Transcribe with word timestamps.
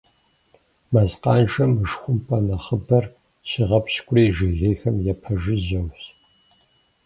Мэз 0.91 1.11
къанжэм 1.21 1.71
мышхумпӏэ 1.79 2.37
нэхъыбэр 2.47 3.05
щигъэпщкӏури 3.49 4.33
жыгейхэм 4.35 4.95
япэжыжьэущ. 5.11 5.99